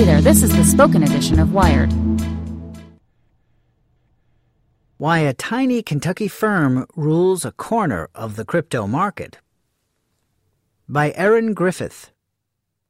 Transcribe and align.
Hey 0.00 0.06
there, 0.06 0.22
this 0.22 0.42
is 0.42 0.56
the 0.56 0.64
spoken 0.64 1.02
edition 1.02 1.38
of 1.38 1.52
Wired. 1.52 1.92
Why 4.96 5.18
a 5.18 5.34
tiny 5.34 5.82
Kentucky 5.82 6.26
firm 6.26 6.86
rules 6.96 7.44
a 7.44 7.52
corner 7.52 8.08
of 8.14 8.36
the 8.36 8.46
crypto 8.46 8.86
market. 8.86 9.36
By 10.88 11.12
Erin 11.16 11.52
Griffith. 11.52 12.12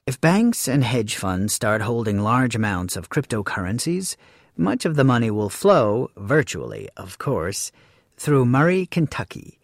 If 0.06 0.20
banks 0.20 0.69
and 0.69 0.84
hedge 0.84 1.17
funds 1.17 1.52
start 1.52 1.83
holding 1.83 2.20
large 2.20 2.55
amounts 2.55 2.94
of 2.94 3.11
cryptocurrencies, 3.11 4.14
much 4.56 4.84
of 4.84 4.95
the 4.95 5.02
money 5.02 5.33
will 5.33 5.50
flow, 5.50 6.12
virtually, 6.17 6.89
of 6.97 7.19
course, 7.19 7.72
through 8.19 8.45
Murray, 8.45 8.86
Kentucky. 8.86 9.58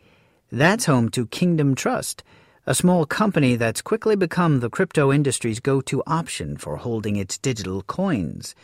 That's 0.50 0.86
home 0.86 1.10
to 1.10 1.28
Kingdom 1.28 1.76
Trust 1.76 2.24
a 2.68 2.74
small 2.74 3.06
company 3.06 3.54
that's 3.54 3.80
quickly 3.80 4.16
become 4.16 4.58
the 4.58 4.68
crypto 4.68 5.12
industry's 5.12 5.60
go 5.60 5.80
to 5.80 6.02
option 6.04 6.56
for 6.56 6.78
holding 6.78 7.14
its 7.14 7.38
digital 7.38 7.82
coins. 7.82 8.56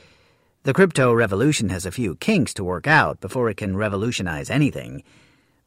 The 0.65 0.75
crypto 0.75 1.13
revolution 1.13 1.69
has 1.69 1.87
a 1.87 1.93
few 1.93 2.17
kinks 2.17 2.53
to 2.55 2.65
work 2.65 2.89
out 2.89 3.21
before 3.21 3.49
it 3.49 3.59
can 3.59 3.77
revolutionize 3.77 4.51
anything. 4.51 5.05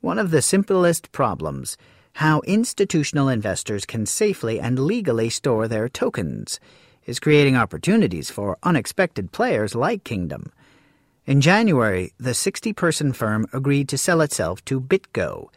One 0.01 0.19
of 0.19 0.31
the 0.31 0.41
simplest 0.41 1.13
problems 1.13 1.77
how 2.19 2.41
institutional 2.41 3.27
investors 3.27 3.85
can 3.85 4.05
safely 4.05 4.59
and 4.59 4.79
legally 4.79 5.29
store 5.29 5.67
their 5.67 5.89
tokens 5.89 6.59
is 7.05 7.19
creating 7.19 7.57
opportunities 7.57 8.29
for 8.29 8.57
unexpected 8.63 9.31
players 9.31 9.75
like 9.75 10.05
Kingdom. 10.05 10.51
In 11.25 11.41
January, 11.41 12.13
the 12.17 12.33
60 12.33 12.71
person 12.73 13.11
firm 13.11 13.47
agreed 13.51 13.89
to 13.89 13.97
sell 13.97 14.21
itself 14.21 14.63
to 14.65 14.79
BitGo, 14.79 15.49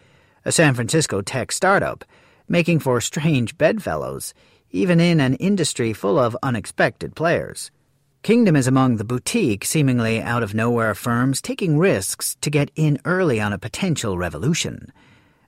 a 0.44 0.53
San 0.53 0.75
Francisco 0.75 1.22
tech 1.22 1.53
startup 1.53 2.05
making 2.48 2.81
for 2.81 3.00
strange 3.00 3.56
bedfellows, 3.59 4.34
even 4.70 5.00
in 5.00 5.20
an 5.20 5.34
industry 5.34 5.92
full 5.92 6.19
of 6.19 6.36
unexpected 6.42 7.14
players. 7.14 7.70
Kingdom 8.22 8.56
is 8.56 8.66
among 8.66 8.97
the 8.97 9.04
boutique, 9.04 9.64
seemingly 9.64 10.20
out 10.20 10.42
of 10.42 10.54
nowhere 10.54 10.94
firms 10.94 11.41
taking 11.41 11.78
risks 11.78 12.37
to 12.41 12.50
get 12.50 12.70
in 12.75 12.98
early 13.04 13.41
on 13.41 13.53
a 13.53 13.58
potential 13.58 14.19
revolution. 14.19 14.92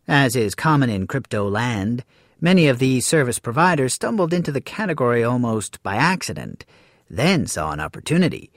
As 0.06 0.36
is 0.36 0.54
common 0.54 0.88
in 0.88 1.06
crypto 1.06 1.48
land, 1.48 2.04
many 2.40 2.68
of 2.68 2.78
these 2.78 3.06
service 3.06 3.38
providers 3.38 3.92
stumbled 3.92 4.32
into 4.32 4.52
the 4.52 4.60
category 4.60 5.22
almost 5.22 5.82
by 5.82 5.96
accident, 5.96 6.64
then 7.10 7.46
saw 7.46 7.72
an 7.72 7.80
opportunity. 7.80 8.52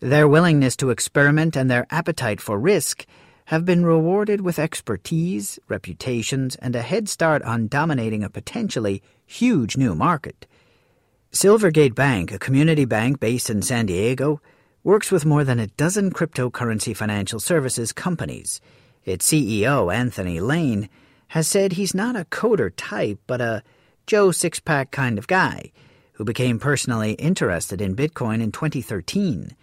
Their 0.00 0.26
willingness 0.26 0.76
to 0.76 0.90
experiment 0.90 1.56
and 1.56 1.70
their 1.70 1.86
appetite 1.88 2.40
for 2.40 2.58
risk 2.58 3.06
have 3.52 3.66
been 3.66 3.84
rewarded 3.84 4.40
with 4.40 4.58
expertise, 4.58 5.58
reputations, 5.68 6.56
and 6.56 6.74
a 6.74 6.80
head 6.80 7.06
start 7.06 7.42
on 7.42 7.68
dominating 7.68 8.24
a 8.24 8.30
potentially 8.30 9.02
huge 9.26 9.76
new 9.76 9.94
market. 9.94 10.46
Silvergate 11.32 11.94
Bank, 11.94 12.32
a 12.32 12.38
community 12.38 12.86
bank 12.86 13.20
based 13.20 13.50
in 13.50 13.60
San 13.60 13.84
Diego, 13.84 14.40
works 14.82 15.12
with 15.12 15.26
more 15.26 15.44
than 15.44 15.58
a 15.58 15.66
dozen 15.66 16.10
cryptocurrency 16.10 16.96
financial 16.96 17.38
services 17.38 17.92
companies. 17.92 18.58
Its 19.04 19.30
CEO, 19.30 19.94
Anthony 19.94 20.40
Lane, 20.40 20.88
has 21.28 21.46
said 21.46 21.72
he's 21.74 21.94
not 21.94 22.16
a 22.16 22.24
coder 22.24 22.72
type, 22.74 23.18
but 23.26 23.42
a 23.42 23.62
Joe 24.06 24.28
Sixpack 24.28 24.90
kind 24.90 25.18
of 25.18 25.26
guy 25.26 25.72
who 26.14 26.24
became 26.24 26.58
personally 26.58 27.12
interested 27.12 27.82
in 27.82 27.96
Bitcoin 27.96 28.42
in 28.42 28.50
2013. 28.50 29.54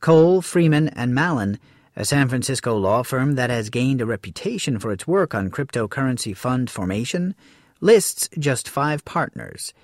Cole, 0.00 0.40
Freeman, 0.40 0.88
and 0.88 1.14
Mallon 1.14 1.58
a 2.00 2.04
San 2.06 2.30
Francisco 2.30 2.78
law 2.78 3.02
firm 3.02 3.34
that 3.34 3.50
has 3.50 3.68
gained 3.68 4.00
a 4.00 4.06
reputation 4.06 4.78
for 4.78 4.90
its 4.90 5.06
work 5.06 5.34
on 5.34 5.50
cryptocurrency 5.50 6.34
fund 6.34 6.70
formation, 6.70 7.34
lists 7.82 8.26
just 8.38 8.70
five 8.70 9.04
partners. 9.04 9.74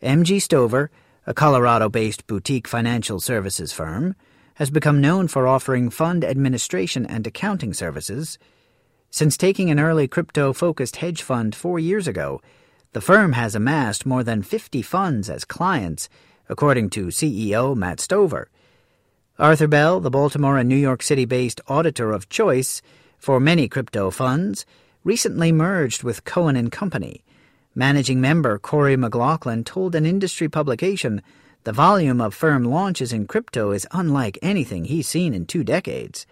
MG 0.00 0.40
Stover, 0.40 0.92
a 1.26 1.34
Colorado 1.34 1.88
based 1.88 2.28
boutique 2.28 2.68
financial 2.68 3.18
services 3.18 3.72
firm, 3.72 4.14
has 4.54 4.70
become 4.70 5.00
known 5.00 5.26
for 5.26 5.48
offering 5.48 5.90
fund 5.90 6.24
administration 6.24 7.04
and 7.06 7.26
accounting 7.26 7.74
services. 7.74 8.38
Since 9.10 9.36
taking 9.36 9.68
an 9.68 9.80
early 9.80 10.06
crypto 10.06 10.52
focused 10.52 10.94
hedge 10.94 11.22
fund 11.22 11.56
four 11.56 11.80
years 11.80 12.06
ago, 12.06 12.40
the 12.92 13.00
firm 13.00 13.32
has 13.32 13.56
amassed 13.56 14.06
more 14.06 14.22
than 14.22 14.44
50 14.44 14.80
funds 14.82 15.28
as 15.28 15.44
clients, 15.44 16.08
according 16.48 16.90
to 16.90 17.06
CEO 17.06 17.74
Matt 17.74 17.98
Stover. 17.98 18.48
Arthur 19.36 19.66
Bell, 19.66 19.98
the 19.98 20.12
Baltimore 20.12 20.58
and 20.58 20.68
New 20.68 20.76
York 20.76 21.02
City 21.02 21.24
based 21.24 21.60
auditor 21.66 22.12
of 22.12 22.28
choice 22.28 22.80
for 23.18 23.40
many 23.40 23.66
crypto 23.66 24.12
funds, 24.12 24.64
recently 25.02 25.50
merged 25.50 26.04
with 26.04 26.24
Cohen 26.24 26.54
and 26.54 26.70
Company. 26.70 27.24
Managing 27.74 28.20
member 28.20 28.60
Corey 28.60 28.96
McLaughlin 28.96 29.64
told 29.64 29.96
an 29.96 30.06
industry 30.06 30.48
publication 30.48 31.20
the 31.64 31.72
volume 31.72 32.20
of 32.20 32.32
firm 32.32 32.64
launches 32.64 33.12
in 33.12 33.26
crypto 33.26 33.72
is 33.72 33.88
unlike 33.90 34.38
anything 34.40 34.84
he's 34.84 35.08
seen 35.08 35.34
in 35.34 35.46
two 35.46 35.64
decades. 35.64 36.28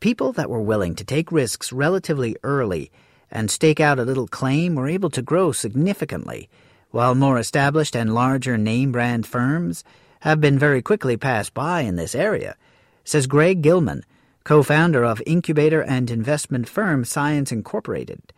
People 0.00 0.32
that 0.32 0.50
were 0.50 0.60
willing 0.60 0.96
to 0.96 1.04
take 1.04 1.30
risks 1.30 1.72
relatively 1.72 2.36
early 2.42 2.90
and 3.30 3.52
stake 3.52 3.78
out 3.78 4.00
a 4.00 4.04
little 4.04 4.26
claim 4.26 4.74
were 4.74 4.88
able 4.88 5.10
to 5.10 5.22
grow 5.22 5.52
significantly, 5.52 6.48
while 6.90 7.14
more 7.14 7.38
established 7.38 7.94
and 7.94 8.12
larger 8.12 8.58
name 8.58 8.90
brand 8.90 9.28
firms 9.28 9.84
have 10.20 10.40
been 10.40 10.58
very 10.58 10.82
quickly 10.82 11.16
passed 11.16 11.54
by 11.54 11.82
in 11.82 11.96
this 11.96 12.14
area, 12.14 12.56
says 13.04 13.26
Greg 13.26 13.62
Gilman, 13.62 14.04
co 14.44 14.62
founder 14.62 15.04
of 15.04 15.22
incubator 15.26 15.82
and 15.82 16.10
investment 16.10 16.68
firm 16.68 17.04
Science 17.04 17.52
Incorporated. 17.52 18.32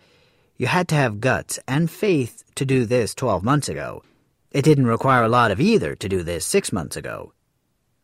You 0.56 0.66
had 0.66 0.88
to 0.88 0.94
have 0.94 1.20
guts 1.20 1.58
and 1.68 1.90
faith 1.90 2.42
to 2.56 2.64
do 2.64 2.84
this 2.84 3.14
12 3.14 3.44
months 3.44 3.68
ago. 3.68 4.02
It 4.50 4.62
didn't 4.62 4.86
require 4.86 5.22
a 5.22 5.28
lot 5.28 5.50
of 5.50 5.60
either 5.60 5.94
to 5.94 6.08
do 6.08 6.22
this 6.22 6.44
six 6.44 6.72
months 6.72 6.96
ago. 6.96 7.32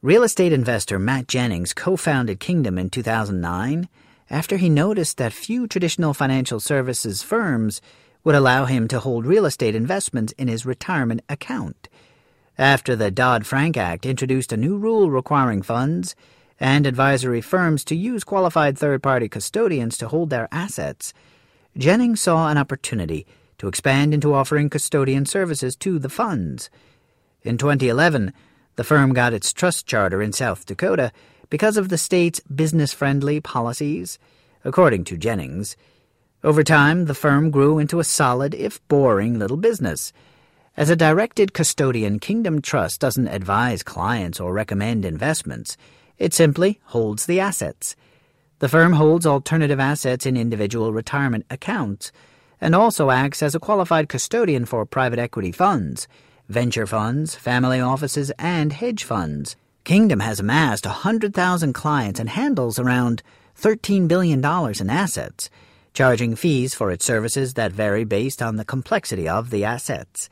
Real 0.03 0.23
estate 0.23 0.53
investor 0.53 0.99
Matt 0.99 1.27
Jennings 1.27 1.73
co 1.73 1.97
founded 1.97 2.39
Kingdom 2.39 2.79
in 2.79 2.91
2009 2.91 3.89
after 4.31 4.57
he 4.57 4.69
noticed 4.69 5.17
that 5.17 5.33
few 5.33 5.67
traditional 5.67 6.15
financial 6.15 6.61
services 6.61 7.23
firms 7.23 7.81
would 8.23 8.35
allow 8.35 8.67
him 8.67 8.89
to 8.89 9.01
hold 9.01 9.27
real 9.27 9.47
estate 9.47 9.75
investments 9.75 10.33
in 10.39 10.49
his 10.49 10.65
retirement 10.65 11.23
account 11.29 11.89
after 12.59 12.95
the 12.95 13.11
Dodd 13.11 13.47
Frank 13.47 13.77
Act 13.77 14.07
introduced 14.07 14.53
a 14.53 14.57
new 14.57 14.77
rule 14.77 15.11
requiring 15.11 15.63
funds 15.63 16.15
and 16.61 16.87
advisory 16.87 17.41
firms 17.41 17.85
to 17.85 17.97
use 17.97 18.23
qualified 18.23 18.79
third 18.79 19.03
party 19.03 19.29
custodians 19.29 19.99
to 19.99 20.09
hold 20.09 20.31
their 20.31 20.49
assets, 20.53 21.13
Jennings 21.77 22.21
saw 22.21 22.49
an 22.49 22.57
opportunity 22.57 23.27
to 23.59 23.67
expand 23.67 24.15
into 24.15 24.33
offering 24.33 24.71
custodian 24.71 25.27
services 25.27 25.75
to 25.77 25.99
the 25.99 26.09
funds. 26.09 26.71
In 27.43 27.59
2011, 27.59 28.33
the 28.77 28.85
firm 28.85 29.13
got 29.13 29.33
its 29.33 29.53
trust 29.53 29.87
charter 29.87 30.23
in 30.23 30.33
South 30.33 30.65
Dakota 30.65 31.11
because 31.51 31.77
of 31.77 31.89
the 31.89 31.99
state's 31.99 32.41
business 32.41 32.93
friendly 32.93 33.41
policies, 33.41 34.19
according 34.65 35.05
to 35.05 35.17
Jennings. 35.17 35.77
Over 36.45 36.63
time, 36.63 37.07
the 37.07 37.15
firm 37.15 37.51
grew 37.51 37.79
into 37.79 37.99
a 37.99 38.05
solid, 38.05 38.55
if 38.55 38.87
boring, 38.87 39.39
little 39.39 39.57
business 39.57 40.13
As 40.77 40.91
a 40.91 40.97
directed 40.97 41.53
custodian, 41.53 42.19
Kingdom 42.19 42.61
Trust 42.61 43.01
doesn't 43.01 43.29
advise 43.29 43.85
clients 43.85 44.41
or 44.41 44.53
recommend 44.53 45.05
investments. 45.05 45.77
It 46.19 46.35
simply 46.35 46.81
holds 46.87 47.27
the 47.27 47.39
assets. 47.39 47.95
The 48.59 48.69
firm 48.69 48.95
holds 48.95 49.25
alternative 49.25 49.79
assets 49.79 50.27
in 50.27 50.37
individual 50.37 50.93
retirement 50.93 51.47
accounts 51.49 52.11
and 52.61 52.75
also 52.75 53.11
acts 53.11 53.41
as 53.41 53.55
a 53.55 53.61
qualified 53.61 54.09
custodian 54.09 54.65
for 54.65 54.85
private 54.85 55.21
equity 55.21 55.53
funds, 55.53 56.09
venture 56.49 56.89
funds, 56.89 57.37
family 57.37 57.81
offices, 57.81 58.33
and 58.37 58.73
hedge 58.73 59.05
funds. 59.05 59.55
Kingdom 59.85 60.19
has 60.19 60.41
amassed 60.41 60.87
100,000 60.87 61.73
clients 61.73 62.19
and 62.19 62.31
handles 62.31 62.81
around 62.81 63.23
$13 63.57 64.09
billion 64.09 64.41
in 64.41 64.91
assets, 64.91 65.51
charging 65.93 66.35
fees 66.35 66.75
for 66.75 66.91
its 66.91 67.05
services 67.05 67.55
that 67.55 67.71
vary 67.71 68.03
based 68.03 68.43
on 68.43 68.57
the 68.57 68.65
complexity 68.65 69.29
of 69.29 69.51
the 69.51 69.65
assets. 69.65 70.29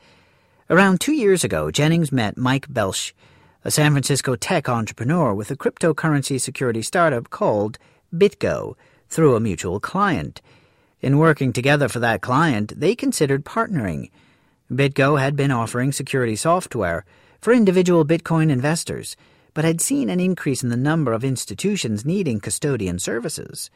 Around 0.69 1.01
two 1.01 1.13
years 1.13 1.43
ago, 1.43 1.71
Jennings 1.71 2.11
met 2.11 2.37
Mike 2.37 2.67
Belshe, 2.71 3.13
a 3.63 3.71
San 3.71 3.91
Francisco 3.91 4.35
tech 4.35 4.69
entrepreneur 4.69 5.33
with 5.33 5.51
a 5.51 5.55
cryptocurrency 5.55 6.39
security 6.39 6.81
startup 6.81 7.29
called 7.29 7.77
BitGo, 8.15 8.75
through 9.09 9.35
a 9.35 9.39
mutual 9.39 9.79
client. 9.79 10.41
In 11.01 11.17
working 11.17 11.53
together 11.53 11.89
for 11.89 11.99
that 11.99 12.21
client, 12.21 12.79
they 12.79 12.95
considered 12.95 13.45
partnering. 13.45 14.09
BitGo 14.71 15.19
had 15.19 15.35
been 15.35 15.51
offering 15.51 15.91
security 15.91 16.35
software 16.35 17.05
for 17.41 17.53
individual 17.53 18.05
Bitcoin 18.05 18.49
investors 18.49 19.15
but 19.53 19.65
had 19.65 19.81
seen 19.81 20.09
an 20.09 20.19
increase 20.19 20.63
in 20.63 20.69
the 20.69 20.77
number 20.77 21.13
of 21.13 21.23
institutions 21.23 22.05
needing 22.05 22.39
custodian 22.39 22.99
services. 22.99 23.69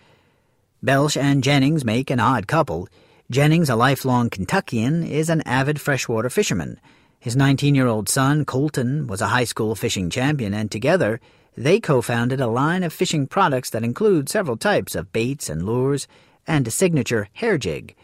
Belshe 0.82 1.18
and 1.18 1.44
Jennings 1.44 1.86
make 1.86 2.10
an 2.10 2.20
odd 2.20 2.48
couple. 2.48 2.88
Jennings, 3.30 3.70
a 3.70 3.76
lifelong 3.76 4.30
Kentuckian, 4.30 5.04
is 5.04 5.30
an 5.30 5.42
avid 5.42 5.82
freshwater 5.82 6.30
fisherman. 6.30 6.80
His 7.20 7.36
19 7.36 7.76
year 7.76 7.86
old 7.86 8.08
son, 8.08 8.46
Colton, 8.46 9.06
was 9.06 9.20
a 9.20 9.28
high 9.28 9.44
school 9.44 9.76
fishing 9.76 10.10
champion, 10.10 10.54
and 10.54 10.72
together 10.72 11.20
they 11.58 11.82
co 11.82 12.02
founded 12.02 12.40
a 12.40 12.48
line 12.48 12.84
of 12.84 12.94
fishing 12.94 13.28
products 13.28 13.70
that 13.72 13.84
include 13.84 14.30
several 14.30 14.56
types 14.56 14.96
of 14.96 15.12
baits 15.12 15.50
and 15.50 15.66
lures 15.66 16.08
and 16.48 16.66
a 16.70 16.72
signature 16.72 17.28
hair 17.34 17.58
jig. 17.58 17.98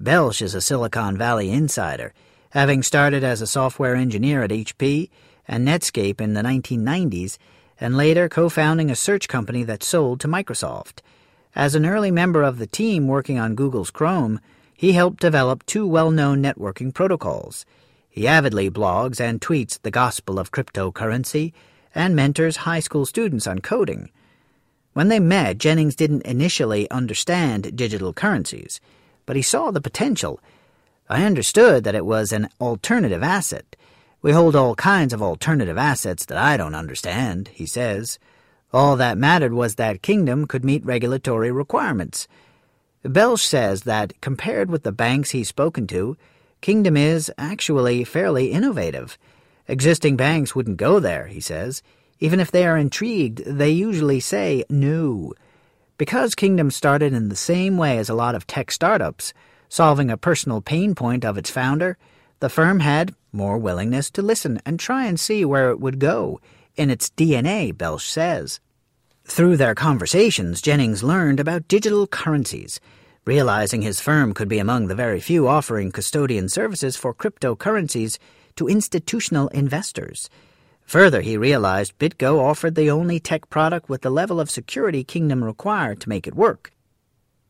Belshe 0.00 0.42
is 0.42 0.56
a 0.56 0.60
Silicon 0.60 1.16
Valley 1.16 1.52
insider. 1.52 2.12
Having 2.50 2.82
started 2.82 3.22
as 3.22 3.40
a 3.40 3.46
software 3.46 3.94
engineer 3.94 4.42
at 4.42 4.50
HP, 4.50 5.08
and 5.46 5.68
Netscape 5.68 6.20
in 6.20 6.34
the 6.34 6.42
1990s, 6.42 7.38
and 7.80 7.96
later 7.96 8.28
co 8.28 8.48
founding 8.48 8.90
a 8.90 8.96
search 8.96 9.28
company 9.28 9.62
that 9.62 9.84
sold 9.84 10.18
to 10.18 10.26
Microsoft. 10.26 10.98
As 11.58 11.74
an 11.74 11.84
early 11.84 12.12
member 12.12 12.44
of 12.44 12.58
the 12.58 12.68
team 12.68 13.08
working 13.08 13.36
on 13.40 13.56
Google's 13.56 13.90
Chrome, 13.90 14.38
he 14.76 14.92
helped 14.92 15.18
develop 15.18 15.66
two 15.66 15.88
well 15.88 16.12
known 16.12 16.40
networking 16.40 16.94
protocols. 16.94 17.66
He 18.08 18.28
avidly 18.28 18.70
blogs 18.70 19.20
and 19.20 19.40
tweets 19.40 19.76
the 19.82 19.90
gospel 19.90 20.38
of 20.38 20.52
cryptocurrency 20.52 21.52
and 21.96 22.14
mentors 22.14 22.58
high 22.58 22.78
school 22.78 23.04
students 23.04 23.48
on 23.48 23.58
coding. 23.58 24.08
When 24.92 25.08
they 25.08 25.18
met, 25.18 25.58
Jennings 25.58 25.96
didn't 25.96 26.22
initially 26.22 26.88
understand 26.92 27.76
digital 27.76 28.12
currencies, 28.12 28.80
but 29.26 29.34
he 29.34 29.42
saw 29.42 29.72
the 29.72 29.80
potential. 29.80 30.38
I 31.08 31.24
understood 31.24 31.82
that 31.82 31.96
it 31.96 32.06
was 32.06 32.30
an 32.30 32.50
alternative 32.60 33.24
asset 33.24 33.74
we 34.20 34.32
hold 34.32 34.56
all 34.56 34.74
kinds 34.74 35.12
of 35.12 35.22
alternative 35.22 35.78
assets 35.78 36.24
that 36.26 36.38
I 36.38 36.56
don't 36.56 36.74
understand, 36.74 37.48
he 37.48 37.66
says. 37.66 38.18
All 38.72 38.96
that 38.96 39.16
mattered 39.16 39.54
was 39.54 39.76
that 39.76 40.02
Kingdom 40.02 40.46
could 40.46 40.64
meet 40.64 40.84
regulatory 40.84 41.50
requirements. 41.50 42.28
Belshe 43.02 43.46
says 43.46 43.82
that, 43.82 44.20
compared 44.20 44.70
with 44.70 44.82
the 44.82 44.92
banks 44.92 45.30
he's 45.30 45.48
spoken 45.48 45.86
to, 45.86 46.16
Kingdom 46.60 46.96
is 46.96 47.32
actually 47.38 48.04
fairly 48.04 48.52
innovative. 48.52 49.16
Existing 49.68 50.16
banks 50.16 50.54
wouldn't 50.54 50.76
go 50.76 51.00
there, 51.00 51.28
he 51.28 51.40
says. 51.40 51.82
Even 52.20 52.40
if 52.40 52.50
they 52.50 52.66
are 52.66 52.76
intrigued, 52.76 53.44
they 53.44 53.70
usually 53.70 54.20
say 54.20 54.64
no. 54.68 55.32
Because 55.96 56.34
Kingdom 56.34 56.70
started 56.70 57.12
in 57.12 57.28
the 57.28 57.36
same 57.36 57.76
way 57.76 57.96
as 57.98 58.08
a 58.08 58.14
lot 58.14 58.34
of 58.34 58.46
tech 58.46 58.70
startups, 58.70 59.32
solving 59.68 60.10
a 60.10 60.16
personal 60.16 60.60
pain 60.60 60.94
point 60.94 61.24
of 61.24 61.38
its 61.38 61.50
founder, 61.50 61.96
the 62.40 62.48
firm 62.48 62.80
had 62.80 63.14
more 63.32 63.58
willingness 63.58 64.10
to 64.10 64.22
listen 64.22 64.60
and 64.66 64.78
try 64.78 65.06
and 65.06 65.18
see 65.18 65.44
where 65.44 65.70
it 65.70 65.80
would 65.80 65.98
go. 65.98 66.40
In 66.78 66.90
its 66.90 67.10
DNA, 67.10 67.76
Belshe 67.76 68.08
says. 68.08 68.60
Through 69.24 69.56
their 69.56 69.74
conversations, 69.74 70.62
Jennings 70.62 71.02
learned 71.02 71.40
about 71.40 71.66
digital 71.66 72.06
currencies, 72.06 72.78
realizing 73.24 73.82
his 73.82 74.00
firm 74.00 74.32
could 74.32 74.48
be 74.48 74.60
among 74.60 74.86
the 74.86 74.94
very 74.94 75.18
few 75.18 75.48
offering 75.48 75.90
custodian 75.90 76.48
services 76.48 76.96
for 76.96 77.12
cryptocurrencies 77.12 78.18
to 78.54 78.68
institutional 78.68 79.48
investors. 79.48 80.30
Further, 80.82 81.20
he 81.20 81.36
realized 81.36 81.98
BitGo 81.98 82.38
offered 82.38 82.76
the 82.76 82.92
only 82.92 83.18
tech 83.18 83.50
product 83.50 83.88
with 83.88 84.02
the 84.02 84.10
level 84.10 84.38
of 84.38 84.48
security 84.48 85.02
Kingdom 85.02 85.42
required 85.42 86.00
to 86.02 86.08
make 86.08 86.28
it 86.28 86.36
work. 86.36 86.70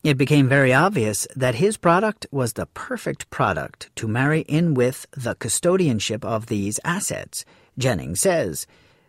It 0.03 0.17
became 0.17 0.49
very 0.49 0.73
obvious 0.73 1.27
that 1.37 1.57
his 1.57 1.77
product 1.77 2.27
was 2.31 2.55
the 2.55 2.65
perfect 2.65 3.29
product 3.29 3.91
to 3.97 4.09
marry 4.09 4.41
in 4.49 4.73
with 4.73 5.07
the 5.11 5.35
custodianship 5.35 6.25
of 6.25 6.47
these 6.47 6.81
assets, 6.83 7.45
Jennings 7.77 8.23
says. 8.23 8.67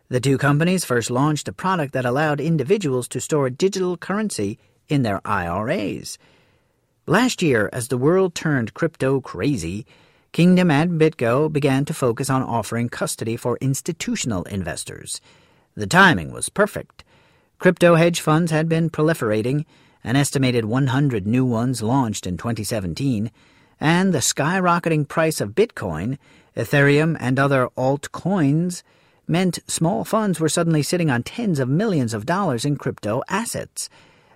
The 0.10 0.20
two 0.20 0.40
companies 0.40 0.86
first 0.86 1.12
launched 1.12 1.48
a 1.48 1.54
product 1.54 1.94
that 1.94 2.04
allowed 2.04 2.42
individuals 2.42 3.08
to 3.10 3.22
store 3.22 3.52
digital 3.52 3.96
currency 3.96 4.58
in 4.88 5.04
their 5.04 5.22
IRAs. 5.24 6.18
Last 7.06 7.44
year, 7.44 7.70
as 7.72 7.90
the 7.90 7.98
world 7.98 8.34
turned 8.34 8.74
crypto 8.74 9.22
crazy, 9.22 9.86
Kingdom 10.32 10.70
and 10.70 11.00
BitGo 11.00 11.52
began 11.52 11.86
to 11.86 11.94
focus 11.94 12.30
on 12.30 12.42
offering 12.42 12.90
custody 12.90 13.36
for 13.36 13.58
institutional 13.62 14.44
investors. 14.44 15.22
The 15.76 15.88
timing 15.88 16.32
was 16.32 16.50
perfect. 16.50 17.04
Crypto 17.58 17.96
hedge 17.96 18.20
funds 18.22 18.52
had 18.52 18.70
been 18.70 18.90
proliferating 18.90 19.66
an 20.04 20.16
estimated 20.16 20.66
100 20.66 21.28
new 21.28 21.46
ones 21.46 21.84
launched 21.84 22.26
in 22.26 22.38
2017, 22.38 23.30
and 23.80 24.14
the 24.14 24.20
skyrocketing 24.20 25.08
price 25.08 25.42
of 25.42 25.56
Bitcoin, 25.56 26.18
Ethereum, 26.56 27.18
and 27.20 27.38
other 27.38 27.68
altcoins 27.78 28.82
meant 29.30 29.60
small 29.68 30.04
funds 30.04 30.40
were 30.40 30.50
suddenly 30.50 30.82
sitting 30.82 31.10
on 31.10 31.22
tens 31.24 31.60
of 31.60 31.70
millions 31.70 32.14
of 32.14 32.26
dollars 32.26 32.66
in 32.66 32.76
crypto 32.76 33.22
assets. 33.30 33.88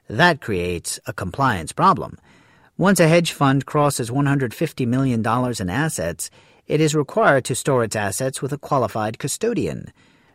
That 0.07 0.39
creates 0.39 0.99
a 1.07 1.13
compliance 1.13 1.71
problem. 1.71 2.19
Once 2.77 2.99
a 2.99 3.07
hedge 3.07 3.31
fund 3.31 3.65
crosses 3.65 4.11
$150 4.11 4.87
million 4.87 5.25
in 5.59 5.69
assets, 5.69 6.29
it 6.67 6.79
is 6.79 6.95
required 6.95 7.43
to 7.45 7.55
store 7.55 7.83
its 7.83 7.95
assets 7.95 8.41
with 8.41 8.53
a 8.53 8.57
qualified 8.57 9.19
custodian. 9.19 9.91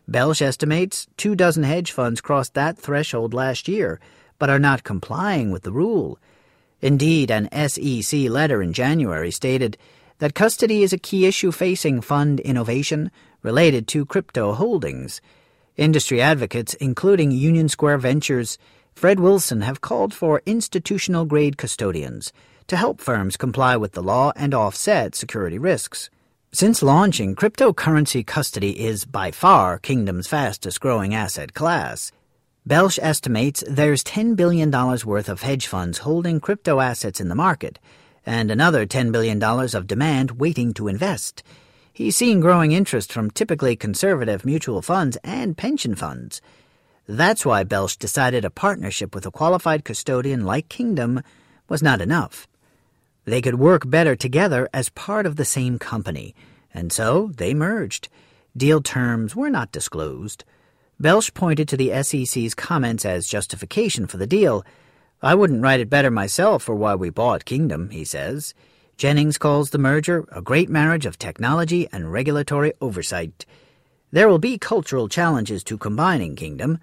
Belshe 0.08 0.42
estimates 0.42 1.06
two 1.16 1.34
dozen 1.34 1.62
hedge 1.62 1.92
funds 1.92 2.20
crossed 2.20 2.54
that 2.54 2.78
threshold 2.78 3.34
last 3.34 3.68
year, 3.68 4.00
but 4.38 4.50
are 4.50 4.58
not 4.58 4.84
complying 4.84 5.50
with 5.50 5.62
the 5.62 5.72
rule. 5.72 6.18
Indeed, 6.80 7.30
an 7.30 7.48
SEC 7.68 8.28
letter 8.28 8.62
in 8.62 8.72
January 8.72 9.30
stated 9.30 9.76
that 10.18 10.34
custody 10.34 10.82
is 10.82 10.92
a 10.92 10.98
key 10.98 11.26
issue 11.26 11.52
facing 11.52 12.00
fund 12.00 12.40
innovation 12.40 13.10
related 13.42 13.86
to 13.88 14.04
crypto 14.04 14.52
holdings. 14.52 15.20
Industry 15.76 16.20
advocates, 16.20 16.74
including 16.74 17.30
Union 17.30 17.68
Square 17.68 17.98
Ventures, 17.98 18.58
Fred 18.94 19.20
Wilson, 19.20 19.60
have 19.60 19.80
called 19.80 20.12
for 20.12 20.42
institutional 20.44 21.24
grade 21.24 21.56
custodians 21.56 22.32
to 22.66 22.76
help 22.76 23.00
firms 23.00 23.36
comply 23.36 23.76
with 23.76 23.92
the 23.92 24.02
law 24.02 24.32
and 24.36 24.52
offset 24.52 25.14
security 25.14 25.58
risks. 25.58 26.10
Since 26.50 26.82
launching, 26.82 27.36
cryptocurrency 27.36 28.26
custody 28.26 28.80
is 28.80 29.04
by 29.04 29.30
far 29.30 29.78
Kingdom's 29.78 30.26
fastest 30.26 30.80
growing 30.80 31.14
asset 31.14 31.54
class. 31.54 32.10
Belshe 32.66 32.98
estimates 33.00 33.62
there's 33.68 34.02
$10 34.02 34.34
billion 34.34 34.70
worth 34.70 35.28
of 35.28 35.42
hedge 35.42 35.66
funds 35.66 35.98
holding 35.98 36.40
crypto 36.40 36.80
assets 36.80 37.20
in 37.20 37.28
the 37.28 37.34
market, 37.34 37.78
and 38.28 38.50
another 38.50 38.86
$10 38.86 39.10
billion 39.10 39.42
of 39.42 39.86
demand 39.86 40.32
waiting 40.32 40.74
to 40.74 40.86
invest. 40.86 41.42
He's 41.94 42.14
seen 42.14 42.40
growing 42.40 42.72
interest 42.72 43.10
from 43.10 43.30
typically 43.30 43.74
conservative 43.74 44.44
mutual 44.44 44.82
funds 44.82 45.16
and 45.24 45.56
pension 45.56 45.94
funds. 45.94 46.42
That's 47.08 47.46
why 47.46 47.64
Belshe 47.64 47.96
decided 47.96 48.44
a 48.44 48.50
partnership 48.50 49.14
with 49.14 49.24
a 49.24 49.30
qualified 49.30 49.82
custodian 49.82 50.44
like 50.44 50.68
Kingdom 50.68 51.22
was 51.70 51.82
not 51.82 52.02
enough. 52.02 52.46
They 53.24 53.40
could 53.40 53.54
work 53.54 53.88
better 53.88 54.14
together 54.14 54.68
as 54.74 54.90
part 54.90 55.24
of 55.24 55.36
the 55.36 55.46
same 55.46 55.78
company, 55.78 56.34
and 56.72 56.92
so 56.92 57.32
they 57.34 57.54
merged. 57.54 58.08
Deal 58.54 58.82
terms 58.82 59.34
were 59.34 59.50
not 59.50 59.72
disclosed. 59.72 60.44
Belshe 61.00 61.32
pointed 61.32 61.66
to 61.68 61.78
the 61.78 62.02
SEC's 62.02 62.54
comments 62.54 63.06
as 63.06 63.26
justification 63.26 64.06
for 64.06 64.18
the 64.18 64.26
deal. 64.26 64.64
I 65.20 65.34
wouldn't 65.34 65.62
write 65.62 65.80
it 65.80 65.90
better 65.90 66.12
myself 66.12 66.62
for 66.62 66.76
why 66.76 66.94
we 66.94 67.10
bought 67.10 67.44
Kingdom, 67.44 67.90
he 67.90 68.04
says. 68.04 68.54
Jennings 68.96 69.36
calls 69.36 69.70
the 69.70 69.78
merger 69.78 70.24
a 70.30 70.40
great 70.40 70.68
marriage 70.68 71.06
of 71.06 71.18
technology 71.18 71.88
and 71.90 72.12
regulatory 72.12 72.72
oversight. 72.80 73.44
There 74.12 74.28
will 74.28 74.38
be 74.38 74.58
cultural 74.58 75.08
challenges 75.08 75.64
to 75.64 75.76
combining 75.76 76.36
Kingdom. 76.36 76.78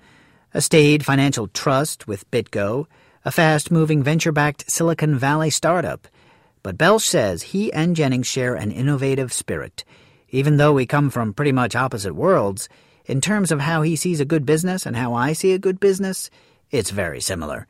A 0.53 0.59
staid 0.59 1.05
financial 1.05 1.47
trust 1.47 2.07
with 2.07 2.29
BitGo, 2.29 2.87
a 3.23 3.31
fast 3.31 3.71
moving 3.71 4.03
venture 4.03 4.33
backed 4.33 4.69
Silicon 4.69 5.17
Valley 5.17 5.49
startup. 5.49 6.05
But 6.61 6.77
Belshe 6.77 7.07
says 7.07 7.41
he 7.41 7.71
and 7.71 7.95
Jennings 7.95 8.27
share 8.27 8.55
an 8.55 8.71
innovative 8.71 9.31
spirit. 9.31 9.85
Even 10.29 10.57
though 10.57 10.73
we 10.73 10.85
come 10.85 11.09
from 11.09 11.33
pretty 11.33 11.53
much 11.53 11.73
opposite 11.73 12.15
worlds, 12.15 12.67
in 13.05 13.21
terms 13.21 13.51
of 13.51 13.61
how 13.61 13.81
he 13.81 13.95
sees 13.95 14.19
a 14.19 14.25
good 14.25 14.45
business 14.45 14.85
and 14.85 14.97
how 14.97 15.13
I 15.13 15.31
see 15.31 15.53
a 15.53 15.59
good 15.59 15.79
business, 15.79 16.29
it's 16.69 16.89
very 16.89 17.21
similar. 17.21 17.65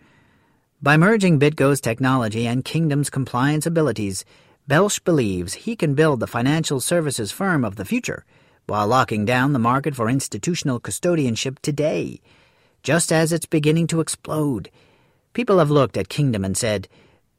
By 0.82 0.98
merging 0.98 1.40
BitGo's 1.40 1.80
technology 1.80 2.46
and 2.46 2.66
Kingdom's 2.66 3.10
compliance 3.10 3.66
abilities, 3.66 4.26
Belshe 4.68 5.00
believes 5.00 5.54
he 5.54 5.76
can 5.76 5.96
build 5.96 6.20
the 6.20 6.28
financial 6.28 6.82
services 6.82 7.32
firm 7.32 7.64
of 7.64 7.78
the 7.78 7.86
future 7.86 8.26
while 8.68 8.86
locking 8.86 9.24
down 9.24 9.54
the 9.54 9.60
market 9.60 9.96
for 9.96 10.10
institutional 10.10 10.82
custodianship 10.82 11.60
today, 11.60 12.20
just 12.84 13.12
as 13.12 13.32
it's 13.32 13.46
beginning 13.46 13.88
to 13.88 14.02
explode. 14.02 14.70
People 15.32 15.60
have 15.60 15.72
looked 15.72 15.96
at 15.96 16.10
Kingdom 16.10 16.44
and 16.44 16.58
said, 16.58 16.90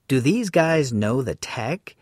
Do 0.09 0.19
these 0.21 0.49
guys 0.49 0.93
know 0.93 1.21
the 1.21 1.35
tech? 1.35 1.95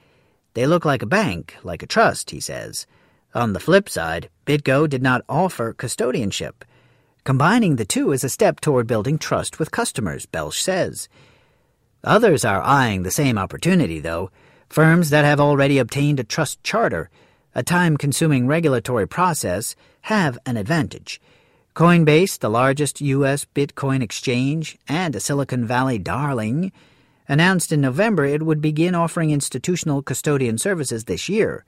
They 0.54 0.66
look 0.68 0.84
like 0.84 1.02
a 1.02 1.06
bank, 1.06 1.56
like 1.64 1.82
a 1.82 1.86
trust, 1.86 2.30
he 2.30 2.38
says. 2.38 2.86
On 3.34 3.54
the 3.54 3.60
flip 3.60 3.88
side, 3.88 4.30
BitGo 4.46 4.88
did 4.88 5.02
not 5.02 5.24
offer 5.28 5.74
custodianship. 5.74 6.64
Combining 7.24 7.76
the 7.76 7.86
two 7.86 8.12
is 8.12 8.22
a 8.22 8.28
step 8.28 8.60
toward 8.60 8.86
building 8.86 9.16
trust 9.16 9.58
with 9.58 9.70
customers, 9.70 10.26
Belshe 10.26 10.60
says. 10.60 11.08
Others 12.04 12.44
are 12.44 12.60
eyeing 12.60 13.02
the 13.02 13.10
same 13.10 13.38
opportunity, 13.38 13.98
though. 13.98 14.30
Firms 14.68 15.08
that 15.08 15.24
have 15.24 15.40
already 15.40 15.78
obtained 15.78 16.20
a 16.20 16.24
trust 16.24 16.62
charter, 16.62 17.08
a 17.54 17.62
time 17.62 17.96
consuming 17.96 18.46
regulatory 18.46 19.08
process, 19.08 19.74
have 20.02 20.36
an 20.44 20.58
advantage. 20.58 21.18
Coinbase, 21.74 22.38
the 22.38 22.50
largest 22.50 23.00
U.S. 23.00 23.46
Bitcoin 23.54 24.02
exchange 24.02 24.76
and 24.86 25.16
a 25.16 25.20
Silicon 25.20 25.64
Valley 25.64 25.98
darling, 25.98 26.72
announced 27.26 27.72
in 27.72 27.80
November 27.80 28.26
it 28.26 28.42
would 28.42 28.60
begin 28.60 28.94
offering 28.94 29.30
institutional 29.30 30.02
custodian 30.02 30.58
services 30.58 31.04
this 31.04 31.30
year. 31.30 31.64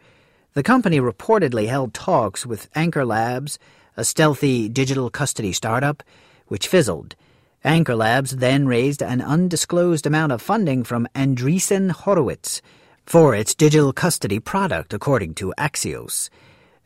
The 0.52 0.62
company 0.62 1.00
reportedly 1.00 1.68
held 1.68 1.94
talks 1.94 2.44
with 2.44 2.68
Anchor 2.74 3.06
Labs, 3.06 3.58
a 3.96 4.04
stealthy 4.04 4.68
digital 4.68 5.10
custody 5.10 5.52
startup, 5.52 6.02
which 6.46 6.68
fizzled. 6.68 7.16
Anchor 7.64 7.96
Labs 7.96 8.36
then 8.36 8.66
raised 8.66 9.02
an 9.02 9.20
undisclosed 9.20 10.06
amount 10.06 10.32
of 10.32 10.40
funding 10.40 10.84
from 10.84 11.08
Andreessen 11.14 11.90
Horowitz 11.90 12.62
for 13.04 13.34
its 13.34 13.54
digital 13.54 13.92
custody 13.92 14.38
product, 14.38 14.92
according 14.92 15.34
to 15.34 15.54
Axios. 15.58 16.28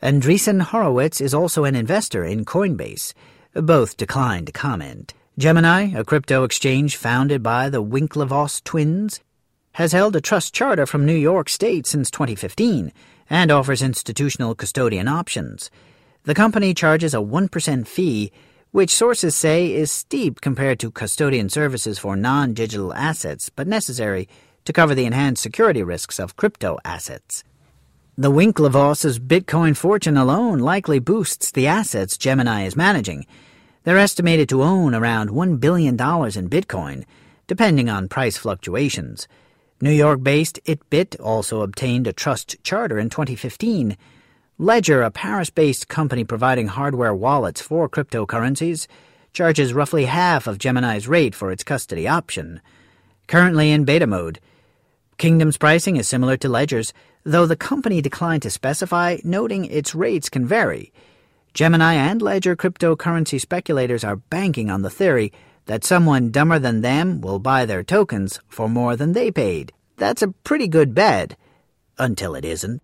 Andreessen 0.01 0.61
Horowitz 0.61 1.21
is 1.21 1.33
also 1.33 1.65
an 1.65 1.75
investor 1.75 2.23
in 2.23 2.45
Coinbase. 2.45 3.13
Both 3.53 3.97
declined 3.97 4.47
to 4.47 4.53
comment. 4.53 5.13
Gemini, 5.37 5.91
a 5.95 6.03
crypto 6.03 6.43
exchange 6.43 6.95
founded 6.95 7.43
by 7.43 7.69
the 7.69 7.83
Winklevoss 7.83 8.63
twins, 8.63 9.19
has 9.73 9.91
held 9.91 10.15
a 10.15 10.21
trust 10.21 10.53
charter 10.53 10.85
from 10.85 11.05
New 11.05 11.15
York 11.15 11.49
State 11.49 11.85
since 11.87 12.09
2015 12.11 12.91
and 13.29 13.51
offers 13.51 13.81
institutional 13.81 14.55
custodian 14.55 15.07
options. 15.07 15.69
The 16.23 16.35
company 16.35 16.75
charges 16.75 17.15
a 17.15 17.17
1% 17.17 17.87
fee, 17.87 18.31
which 18.69 18.93
sources 18.93 19.35
say 19.35 19.73
is 19.73 19.91
steep 19.91 20.39
compared 20.39 20.79
to 20.79 20.91
custodian 20.91 21.49
services 21.49 21.97
for 21.97 22.15
non 22.15 22.53
digital 22.53 22.93
assets, 22.93 23.49
but 23.49 23.67
necessary 23.67 24.29
to 24.65 24.71
cover 24.71 24.93
the 24.93 25.05
enhanced 25.05 25.41
security 25.41 25.81
risks 25.81 26.19
of 26.19 26.35
crypto 26.35 26.77
assets. 26.85 27.43
The 28.17 28.29
Winklevoss's 28.29 29.17
Bitcoin 29.17 29.75
fortune 29.75 30.15
alone 30.15 30.59
likely 30.59 30.99
boosts 30.99 31.49
the 31.49 31.65
assets 31.65 32.19
Gemini 32.19 32.65
is 32.65 32.75
managing. 32.75 33.25
They're 33.83 33.97
estimated 33.97 34.47
to 34.49 34.61
own 34.61 34.93
around 34.93 35.31
$1 35.31 35.59
billion 35.59 35.95
in 35.95 35.97
Bitcoin, 35.97 37.03
depending 37.47 37.89
on 37.89 38.07
price 38.07 38.37
fluctuations. 38.37 39.27
New 39.81 39.91
York 39.91 40.21
based 40.21 40.59
ItBit 40.65 41.19
also 41.19 41.61
obtained 41.61 42.05
a 42.05 42.13
trust 42.13 42.63
charter 42.63 42.99
in 42.99 43.09
2015. 43.09 43.97
Ledger, 44.61 45.01
a 45.01 45.09
Paris 45.09 45.49
based 45.49 45.87
company 45.87 46.23
providing 46.23 46.67
hardware 46.67 47.15
wallets 47.15 47.59
for 47.59 47.89
cryptocurrencies, 47.89 48.85
charges 49.33 49.73
roughly 49.73 50.05
half 50.05 50.45
of 50.45 50.59
Gemini's 50.59 51.07
rate 51.07 51.33
for 51.33 51.51
its 51.51 51.63
custody 51.63 52.07
option. 52.07 52.61
Currently 53.25 53.71
in 53.71 53.85
beta 53.85 54.05
mode, 54.05 54.39
Kingdom's 55.17 55.57
pricing 55.57 55.95
is 55.95 56.07
similar 56.07 56.37
to 56.37 56.47
Ledger's, 56.47 56.93
though 57.23 57.47
the 57.47 57.55
company 57.55 58.03
declined 58.03 58.43
to 58.43 58.51
specify, 58.51 59.17
noting 59.23 59.65
its 59.65 59.95
rates 59.95 60.29
can 60.29 60.45
vary. 60.45 60.93
Gemini 61.55 61.95
and 61.95 62.21
Ledger 62.21 62.55
cryptocurrency 62.55 63.41
speculators 63.41 64.03
are 64.03 64.17
banking 64.17 64.69
on 64.69 64.83
the 64.83 64.91
theory 64.91 65.33
that 65.65 65.83
someone 65.83 66.29
dumber 66.29 66.59
than 66.59 66.81
them 66.81 67.19
will 67.19 67.39
buy 67.39 67.65
their 67.65 67.81
tokens 67.81 68.39
for 68.47 68.69
more 68.69 68.95
than 68.95 69.13
they 69.13 69.31
paid. 69.31 69.73
That's 69.97 70.21
a 70.21 70.35
pretty 70.43 70.67
good 70.67 70.93
bet. 70.93 71.35
Until 71.97 72.35
it 72.35 72.45
isn't. 72.45 72.83